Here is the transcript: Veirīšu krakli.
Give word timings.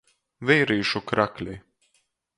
Veirīšu 0.51 1.03
krakli. 1.13 1.59